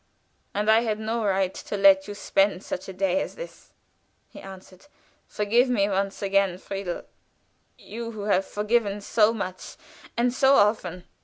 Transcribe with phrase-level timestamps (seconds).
[0.55, 3.71] "And I had no right to let you spend such a day as this,"
[4.31, 4.87] he answered.
[5.27, 7.03] "Forgive me once again, Friedel
[7.77, 9.77] you who have forgiven so much
[10.17, 11.03] and so often."